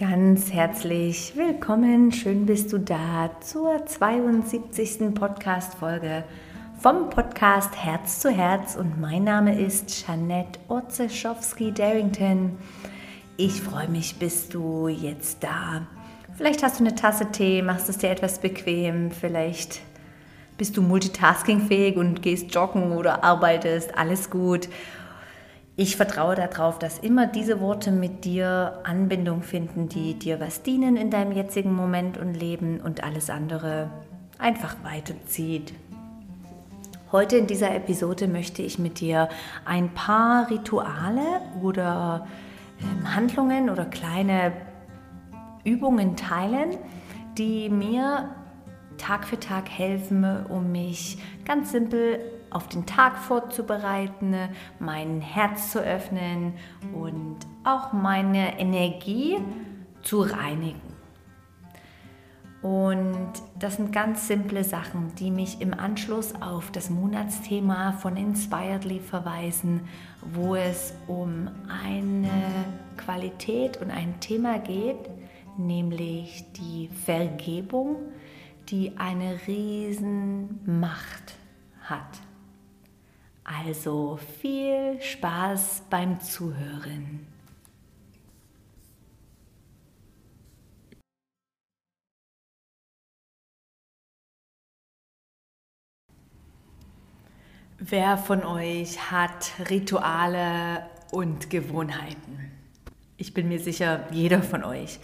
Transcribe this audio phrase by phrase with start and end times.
[0.00, 5.14] Ganz herzlich willkommen, schön bist du da zur 72.
[5.14, 6.24] Podcast-Folge
[6.80, 12.56] vom Podcast Herz zu Herz und mein Name ist Janette Orzeschowski-Darrington.
[13.36, 15.86] Ich freue mich, bist du jetzt da.
[16.34, 19.80] Vielleicht hast du eine Tasse Tee, machst es dir etwas bequem, vielleicht
[20.56, 24.70] bist du multitaskingfähig und gehst joggen oder arbeitest, alles gut.
[25.82, 30.98] Ich vertraue darauf, dass immer diese Worte mit dir Anbindung finden, die dir was dienen
[30.98, 33.88] in deinem jetzigen Moment und Leben und alles andere
[34.36, 35.72] einfach weiterzieht.
[37.12, 39.30] Heute in dieser Episode möchte ich mit dir
[39.64, 42.26] ein paar Rituale oder
[42.82, 44.52] ähm, Handlungen oder kleine
[45.64, 46.76] Übungen teilen,
[47.38, 48.28] die mir
[48.98, 51.16] Tag für Tag helfen, um mich
[51.46, 54.34] ganz simpel auf den Tag vorzubereiten,
[54.78, 56.54] mein Herz zu öffnen
[56.92, 59.38] und auch meine Energie
[60.02, 60.90] zu reinigen.
[62.62, 69.00] Und das sind ganz simple Sachen, die mich im Anschluss auf das Monatsthema von Inspiredly
[69.00, 69.88] verweisen,
[70.34, 71.48] wo es um
[71.84, 72.30] eine
[72.98, 75.08] Qualität und ein Thema geht,
[75.56, 77.96] nämlich die Vergebung,
[78.68, 81.34] die eine riesen Macht
[81.82, 82.20] hat.
[83.58, 87.26] Also viel Spaß beim Zuhören.
[97.78, 102.52] Wer von euch hat Rituale und Gewohnheiten?
[103.16, 105.00] Ich bin mir sicher, jeder von euch.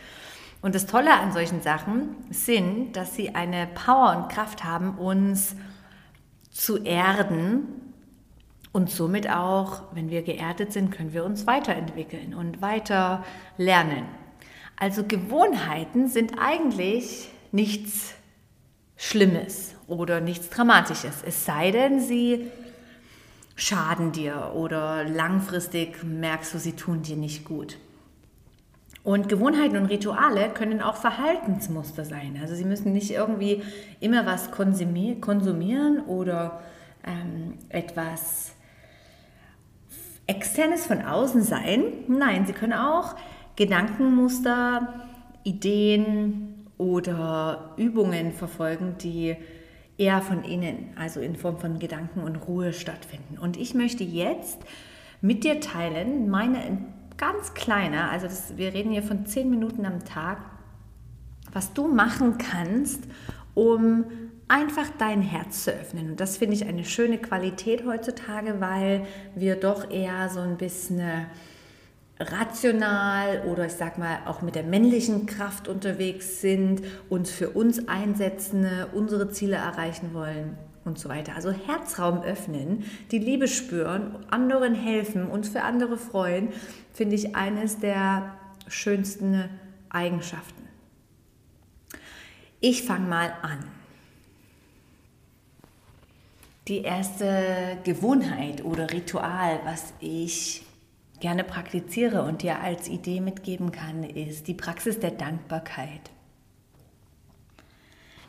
[0.62, 5.56] Und das Tolle an solchen Sachen sind, dass sie eine Power und Kraft haben, uns
[6.52, 7.85] zu erden
[8.76, 13.24] und somit auch, wenn wir geerdet sind, können wir uns weiterentwickeln und weiter
[13.56, 14.04] lernen.
[14.76, 18.12] Also Gewohnheiten sind eigentlich nichts
[18.98, 22.50] Schlimmes oder nichts Dramatisches, es sei denn, sie
[23.54, 27.78] schaden dir oder langfristig merkst du, sie tun dir nicht gut.
[29.02, 32.38] Und Gewohnheiten und Rituale können auch Verhaltensmuster sein.
[32.42, 33.62] Also sie müssen nicht irgendwie
[34.00, 36.60] immer was konsumieren oder
[37.06, 38.55] ähm, etwas
[40.26, 41.84] Externes von außen sein.
[42.08, 43.16] Nein, sie können auch
[43.56, 44.94] Gedankenmuster,
[45.44, 49.36] Ideen oder Übungen verfolgen, die
[49.98, 53.38] eher von innen, also in Form von Gedanken und Ruhe stattfinden.
[53.38, 54.58] Und ich möchte jetzt
[55.20, 56.78] mit dir teilen, meine
[57.16, 60.38] ganz kleine, also das, wir reden hier von zehn Minuten am Tag,
[61.52, 63.04] was du machen kannst,
[63.54, 64.04] um
[64.48, 66.10] einfach dein Herz zu öffnen.
[66.10, 71.26] Und das finde ich eine schöne Qualität heutzutage, weil wir doch eher so ein bisschen
[72.18, 77.88] rational oder ich sag mal auch mit der männlichen Kraft unterwegs sind, uns für uns
[77.88, 81.34] einsetzen, unsere Ziele erreichen wollen und so weiter.
[81.34, 86.48] Also Herzraum öffnen, die Liebe spüren, anderen helfen, uns für andere freuen,
[86.94, 88.34] finde ich eines der
[88.68, 89.50] schönsten
[89.90, 90.62] Eigenschaften.
[92.60, 93.58] Ich fange mal an.
[96.68, 100.66] Die erste Gewohnheit oder Ritual, was ich
[101.20, 106.10] gerne praktiziere und dir als Idee mitgeben kann, ist die Praxis der Dankbarkeit.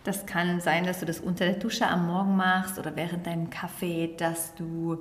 [0.04, 3.50] Das kann sein, dass du das unter der Dusche am Morgen machst oder während deinem
[3.50, 5.00] Kaffee, dass du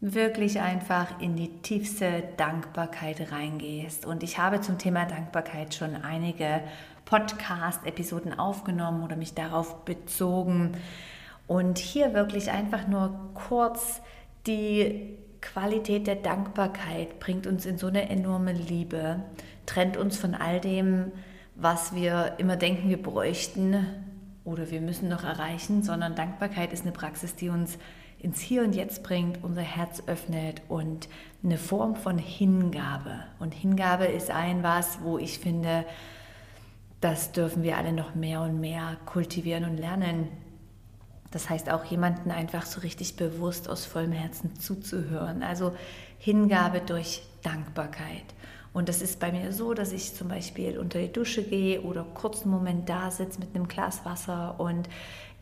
[0.00, 4.06] wirklich einfach in die tiefste Dankbarkeit reingehst.
[4.06, 6.62] Und ich habe zum Thema Dankbarkeit schon einige
[7.04, 10.72] Podcast-Episoden aufgenommen oder mich darauf bezogen.
[11.46, 14.00] Und hier wirklich einfach nur kurz
[14.46, 19.22] die Qualität der Dankbarkeit bringt uns in so eine enorme Liebe,
[19.66, 21.12] trennt uns von all dem,
[21.54, 23.86] was wir immer denken, wir bräuchten
[24.44, 27.78] oder wir müssen noch erreichen, sondern Dankbarkeit ist eine Praxis, die uns
[28.18, 31.08] ins Hier und Jetzt bringt, unser Herz öffnet und
[31.42, 33.20] eine Form von Hingabe.
[33.38, 35.84] Und Hingabe ist ein was, wo ich finde,
[37.02, 40.28] das dürfen wir alle noch mehr und mehr kultivieren und lernen.
[41.34, 45.42] Das heißt auch jemanden einfach so richtig bewusst aus vollem Herzen zuzuhören.
[45.42, 45.74] Also
[46.20, 48.22] Hingabe durch Dankbarkeit.
[48.72, 52.04] Und das ist bei mir so, dass ich zum Beispiel unter die Dusche gehe oder
[52.14, 54.88] kurz einen Moment da sitze mit einem Glas Wasser und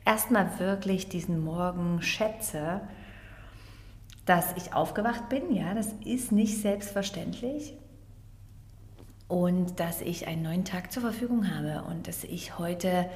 [0.07, 2.81] erstmal wirklich diesen Morgen schätze,
[4.25, 5.55] dass ich aufgewacht bin.
[5.55, 7.75] Ja, das ist nicht selbstverständlich.
[9.29, 13.11] Und dass ich einen neuen Tag zur Verfügung habe und dass ich heute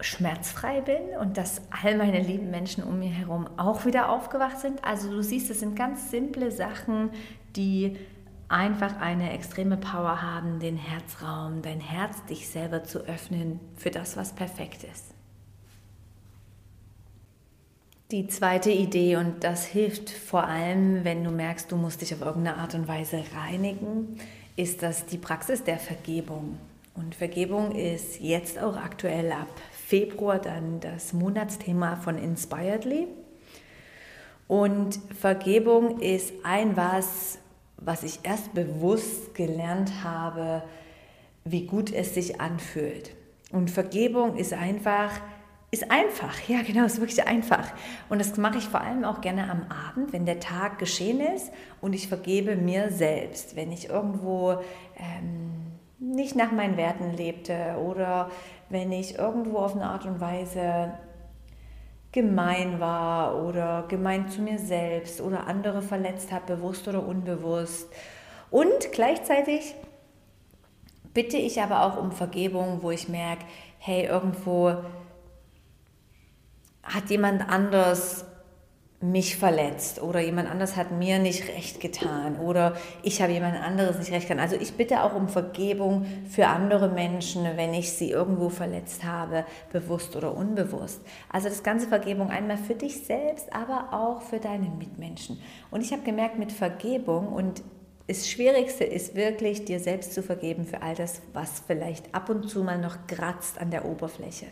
[0.00, 4.84] schmerzfrei bin und dass all meine lieben Menschen um mir herum auch wieder aufgewacht sind.
[4.84, 7.10] Also du siehst, es sind ganz simple Sachen,
[7.54, 7.96] die
[8.48, 14.16] einfach eine extreme Power haben, den Herzraum, dein Herz, dich selber zu öffnen für das,
[14.16, 15.14] was perfekt ist.
[18.10, 22.20] Die zweite Idee, und das hilft vor allem, wenn du merkst, du musst dich auf
[22.20, 24.18] irgendeine Art und Weise reinigen,
[24.56, 26.58] ist das die Praxis der Vergebung.
[26.94, 29.48] Und Vergebung ist jetzt auch aktuell ab
[29.86, 33.06] Februar dann das Monatsthema von Inspiredly.
[34.48, 37.38] Und Vergebung ist ein was,
[37.76, 40.62] was ich erst bewusst gelernt habe,
[41.44, 43.14] wie gut es sich anfühlt.
[43.52, 45.20] Und Vergebung ist einfach,
[45.70, 47.70] ist einfach, ja genau, ist wirklich einfach.
[48.08, 51.52] Und das mache ich vor allem auch gerne am Abend, wenn der Tag geschehen ist
[51.82, 54.62] und ich vergebe mir selbst, wenn ich irgendwo
[54.96, 58.30] ähm, nicht nach meinen Werten lebte oder
[58.68, 60.92] wenn ich irgendwo auf eine Art und Weise
[62.12, 67.88] gemein war oder gemein zu mir selbst oder andere verletzt habe, bewusst oder unbewusst.
[68.50, 69.74] Und gleichzeitig
[71.12, 73.44] bitte ich aber auch um Vergebung, wo ich merke,
[73.78, 74.76] hey, irgendwo
[76.82, 78.24] hat jemand anders
[79.04, 83.98] mich verletzt oder jemand anders hat mir nicht recht getan oder ich habe jemand anderes
[83.98, 84.42] nicht recht getan.
[84.42, 89.44] Also ich bitte auch um Vergebung für andere Menschen, wenn ich sie irgendwo verletzt habe,
[89.72, 91.02] bewusst oder unbewusst.
[91.30, 95.38] Also das ganze Vergebung einmal für dich selbst, aber auch für deine Mitmenschen.
[95.70, 97.62] Und ich habe gemerkt, mit Vergebung und
[98.06, 102.48] das Schwierigste ist wirklich, dir selbst zu vergeben für all das, was vielleicht ab und
[102.48, 104.46] zu mal noch kratzt an der Oberfläche.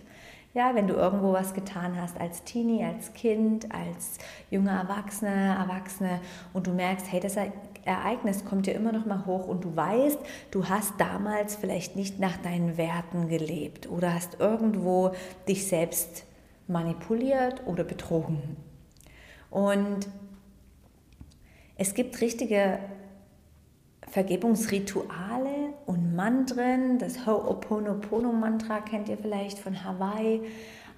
[0.54, 4.18] Ja, wenn du irgendwo was getan hast als Teenie, als Kind, als
[4.50, 6.20] junger Erwachsener, Erwachsene
[6.52, 7.36] und du merkst, hey, das
[7.84, 10.18] Ereignis kommt dir immer noch mal hoch und du weißt,
[10.50, 15.12] du hast damals vielleicht nicht nach deinen Werten gelebt oder hast irgendwo
[15.48, 16.24] dich selbst
[16.68, 18.56] manipuliert oder betrogen.
[19.50, 20.06] Und
[21.76, 22.78] es gibt richtige
[24.08, 25.51] Vergebungsrituale
[26.14, 26.98] Mantren.
[26.98, 30.42] Das Ho'oponopono-Mantra kennt ihr vielleicht von Hawaii.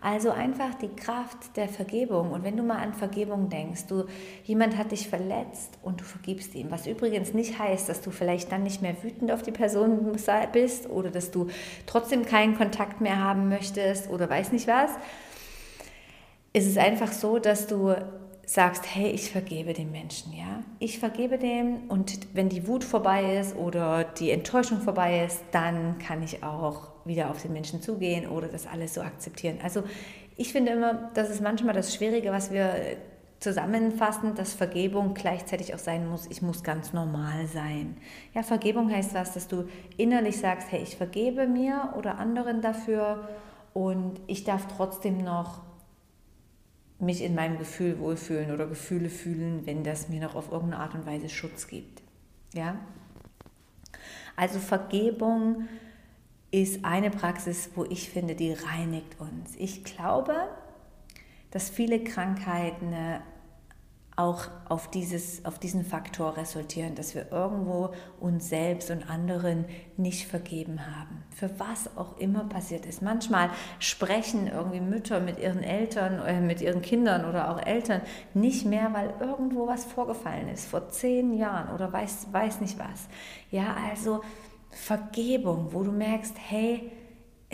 [0.01, 2.33] Also einfach die Kraft der Vergebung.
[2.33, 4.05] Und wenn du mal an Vergebung denkst, du,
[4.45, 8.53] jemand hat dich verletzt und du vergibst ihm, was übrigens nicht heißt, dass du vielleicht
[8.53, 10.13] dann nicht mehr wütend auf die Person
[10.53, 11.47] bist oder dass du
[11.87, 14.91] trotzdem keinen Kontakt mehr haben möchtest oder weiß nicht was.
[16.53, 17.95] Es ist einfach so, dass du
[18.47, 20.61] sagst, hey, ich vergebe dem Menschen, ja.
[20.79, 25.99] Ich vergebe dem und wenn die Wut vorbei ist oder die Enttäuschung vorbei ist, dann
[25.99, 29.59] kann ich auch wieder auf den Menschen zugehen oder das alles so akzeptieren.
[29.63, 29.83] Also
[30.37, 32.75] ich finde immer, das ist manchmal das Schwierige, was wir
[33.41, 37.97] zusammenfassen, dass Vergebung gleichzeitig auch sein muss, ich muss ganz normal sein.
[38.33, 43.29] Ja, Vergebung heißt was, dass du innerlich sagst, hey, ich vergebe mir oder anderen dafür
[43.75, 45.61] und ich darf trotzdem noch
[46.99, 50.95] mich in meinem Gefühl wohlfühlen oder Gefühle fühlen, wenn das mir noch auf irgendeine Art
[50.95, 52.03] und Weise Schutz gibt.
[52.55, 52.79] Ja?
[54.37, 55.69] Also Vergebung
[56.51, 59.55] ist eine Praxis, wo ich finde, die reinigt uns.
[59.57, 60.35] Ich glaube,
[61.51, 62.95] dass viele Krankheiten
[64.17, 67.91] auch auf, dieses, auf diesen Faktor resultieren, dass wir irgendwo
[68.21, 69.65] uns selbst und anderen
[69.97, 71.25] nicht vergeben haben.
[71.31, 73.03] Für was auch immer passiert ist.
[73.03, 73.51] Manchmal
[73.81, 78.03] sprechen irgendwie Mütter mit ihren Eltern, äh, mit ihren Kindern oder auch Eltern
[78.35, 83.09] nicht mehr, weil irgendwo was vorgefallen ist, vor zehn Jahren oder weiß, weiß nicht was.
[83.51, 84.21] Ja, also
[84.71, 86.93] Vergebung, wo du merkst, hey,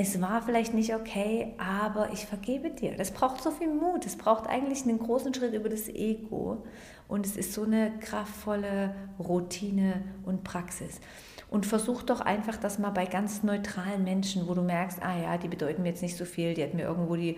[0.01, 2.97] es war vielleicht nicht okay, aber ich vergebe dir.
[2.97, 4.07] Das braucht so viel Mut.
[4.07, 6.65] Es braucht eigentlich einen großen Schritt über das Ego.
[7.07, 11.03] Und es ist so eine kraftvolle Routine und Praxis.
[11.51, 15.37] Und versuch doch einfach das mal bei ganz neutralen Menschen, wo du merkst, ah ja,
[15.37, 17.37] die bedeuten mir jetzt nicht so viel, die hat mir irgendwo die,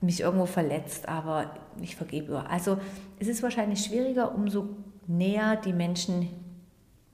[0.00, 1.50] mich irgendwo verletzt, aber
[1.82, 2.48] ich vergebe.
[2.48, 2.78] Also
[3.18, 4.70] es ist wahrscheinlich schwieriger, umso
[5.06, 6.30] näher die Menschen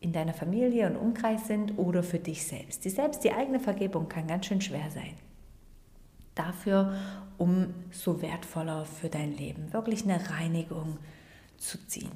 [0.04, 2.84] in deiner Familie und Umkreis sind oder für dich selbst.
[2.84, 5.14] Die selbst, die eigene Vergebung kann ganz schön schwer sein.
[6.34, 6.94] Dafür
[7.38, 10.98] umso wertvoller für dein Leben, wirklich eine Reinigung
[11.56, 12.12] zu ziehen.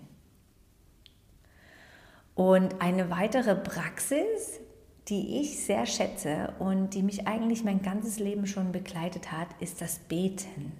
[2.34, 4.60] Und eine weitere Praxis,
[5.08, 9.80] die ich sehr schätze und die mich eigentlich mein ganzes Leben schon begleitet hat, ist
[9.80, 10.72] das Beten.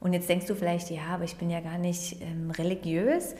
[0.00, 3.34] Und jetzt denkst du vielleicht, ja, aber ich bin ja gar nicht ähm, religiös.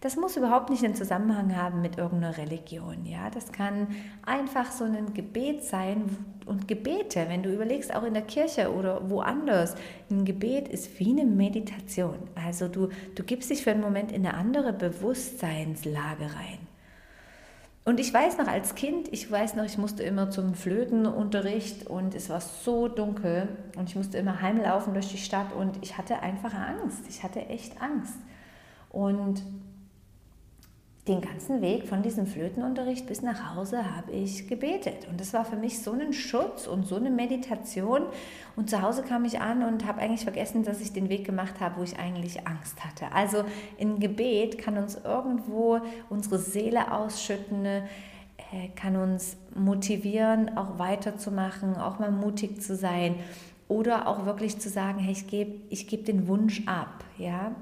[0.00, 3.06] Das muss überhaupt nicht einen Zusammenhang haben mit irgendeiner Religion.
[3.06, 3.88] Ja, das kann
[4.24, 6.04] einfach so ein Gebet sein
[6.44, 9.74] und Gebete, wenn du überlegst, auch in der Kirche oder woanders,
[10.10, 12.18] ein Gebet ist wie eine Meditation.
[12.34, 16.58] Also du, du gibst dich für einen Moment in eine andere Bewusstseinslage rein.
[17.86, 22.16] Und ich weiß noch als Kind, ich weiß noch, ich musste immer zum Flötenunterricht und
[22.16, 26.20] es war so dunkel und ich musste immer heimlaufen durch die Stadt und ich hatte
[26.20, 27.04] einfach Angst.
[27.08, 28.18] Ich hatte echt Angst.
[28.90, 29.42] Und
[31.08, 35.06] den ganzen Weg von diesem Flötenunterricht bis nach Hause habe ich gebetet.
[35.08, 38.02] Und das war für mich so ein Schutz und so eine Meditation.
[38.56, 41.60] Und zu Hause kam ich an und habe eigentlich vergessen, dass ich den Weg gemacht
[41.60, 43.12] habe, wo ich eigentlich Angst hatte.
[43.12, 43.44] Also
[43.80, 47.82] ein Gebet kann uns irgendwo unsere Seele ausschütten, äh,
[48.74, 53.14] kann uns motivieren, auch weiterzumachen, auch mal mutig zu sein.
[53.68, 57.04] Oder auch wirklich zu sagen, hey, ich gebe ich geb den Wunsch ab.
[57.16, 57.52] Ja?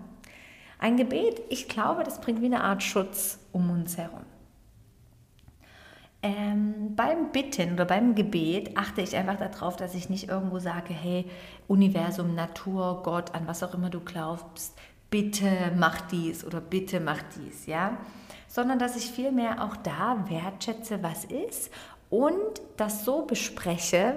[0.84, 4.26] Ein Gebet, ich glaube, das bringt wie eine Art Schutz um uns herum.
[6.22, 10.92] Ähm, beim Bitten oder beim Gebet achte ich einfach darauf, dass ich nicht irgendwo sage,
[10.92, 11.24] hey,
[11.68, 14.76] Universum, Natur, Gott, an was auch immer du glaubst,
[15.08, 17.96] bitte mach dies oder bitte mach dies, ja,
[18.46, 21.70] sondern dass ich vielmehr auch da wertschätze, was ist
[22.10, 24.16] und das so bespreche,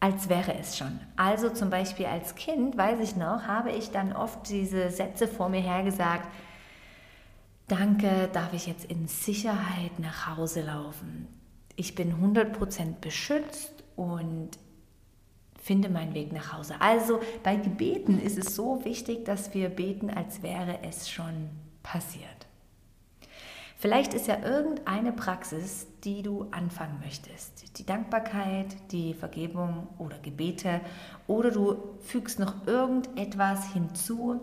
[0.00, 0.98] als wäre es schon.
[1.16, 5.50] Also zum Beispiel als Kind, weiß ich noch, habe ich dann oft diese Sätze vor
[5.50, 6.26] mir hergesagt,
[7.68, 11.28] danke, darf ich jetzt in Sicherheit nach Hause laufen.
[11.76, 14.50] Ich bin 100% beschützt und
[15.62, 16.74] finde meinen Weg nach Hause.
[16.80, 21.50] Also bei Gebeten ist es so wichtig, dass wir beten, als wäre es schon
[21.82, 22.46] passiert.
[23.80, 27.78] Vielleicht ist ja irgendeine Praxis, die du anfangen möchtest.
[27.78, 30.82] Die Dankbarkeit, die Vergebung oder Gebete.
[31.26, 34.38] Oder du fügst noch irgendetwas hinzu,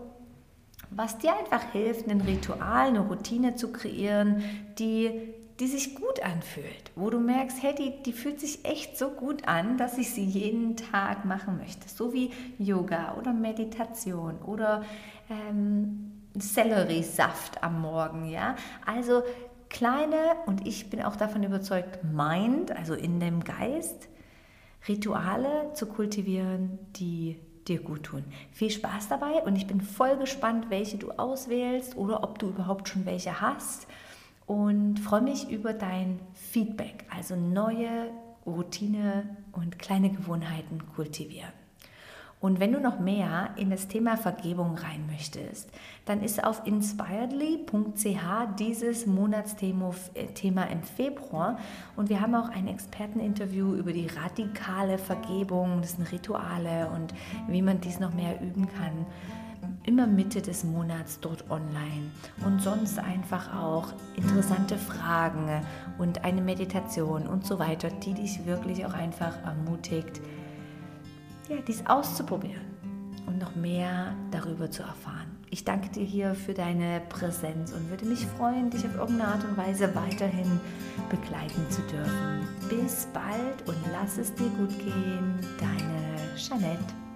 [0.90, 4.42] was dir einfach hilft, ein Ritual, eine Routine zu kreieren,
[4.80, 5.12] die,
[5.60, 6.90] die sich gut anfühlt.
[6.96, 10.24] Wo du merkst, hey, die, die fühlt sich echt so gut an, dass ich sie
[10.24, 11.88] jeden Tag machen möchte.
[11.88, 14.82] So wie Yoga oder Meditation oder...
[15.30, 16.07] Ähm,
[16.40, 18.56] Selleriesaft am Morgen, ja.
[18.84, 19.22] Also
[19.68, 24.08] kleine, und ich bin auch davon überzeugt, Mind, also in dem Geist,
[24.86, 28.24] Rituale zu kultivieren, die dir gut tun.
[28.52, 32.88] Viel Spaß dabei und ich bin voll gespannt, welche du auswählst oder ob du überhaupt
[32.88, 33.86] schon welche hast
[34.46, 38.10] und freue mich über dein Feedback, also neue
[38.46, 41.52] Routine und kleine Gewohnheiten kultivieren.
[42.40, 45.68] Und wenn du noch mehr in das Thema Vergebung rein möchtest,
[46.04, 51.58] dann ist auf inspiredly.ch dieses Monatsthema äh, im Februar.
[51.96, 57.12] Und wir haben auch ein Experteninterview über die radikale Vergebung, das sind Rituale und
[57.48, 59.04] wie man dies noch mehr üben kann.
[59.84, 62.12] Immer Mitte des Monats dort online.
[62.46, 65.62] Und sonst einfach auch interessante Fragen
[65.98, 70.20] und eine Meditation und so weiter, die dich wirklich auch einfach ermutigt,
[71.48, 72.66] ja, dies auszuprobieren
[73.26, 75.26] und noch mehr darüber zu erfahren.
[75.50, 79.44] Ich danke dir hier für deine Präsenz und würde mich freuen, dich auf irgendeine Art
[79.44, 80.60] und Weise weiterhin
[81.08, 82.46] begleiten zu dürfen.
[82.68, 87.07] Bis bald und lass es dir gut gehen, deine Jeanette.